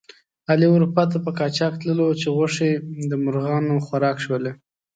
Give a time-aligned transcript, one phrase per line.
[0.51, 2.69] علي اروپا ته په قاچاق تللو چې غوښې
[3.09, 4.51] د مرغانو خوراک شولې.